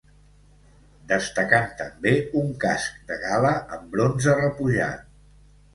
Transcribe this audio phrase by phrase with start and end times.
[1.11, 5.11] Destacant també un casc de gala en bronze repujat.